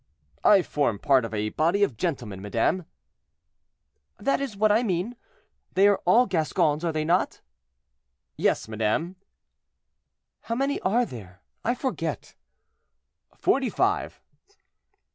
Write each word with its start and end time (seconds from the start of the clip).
"I 0.43 0.63
form 0.63 0.97
part 0.97 1.25
of 1.25 1.31
a 1.31 1.49
body 1.49 1.83
of 1.83 1.95
gentlemen, 1.95 2.41
madame." 2.41 2.85
"That 4.17 4.41
is 4.41 4.57
what 4.57 4.71
I 4.71 4.81
mean. 4.81 5.15
They 5.75 5.87
are 5.87 6.01
all 6.05 6.25
Gascons, 6.25 6.83
are 6.83 6.91
they 6.91 7.05
not?" 7.05 7.41
"Yes, 8.35 8.67
madame." 8.67 9.15
"How 10.39 10.55
many 10.55 10.79
are 10.79 11.05
there? 11.05 11.43
I 11.63 11.75
forget." 11.75 12.33
"Forty 13.37 13.69
five." 13.69 14.19